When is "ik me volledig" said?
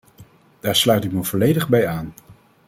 1.03-1.69